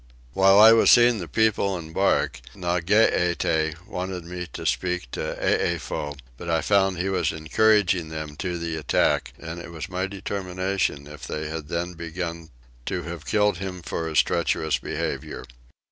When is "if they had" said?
11.05-11.67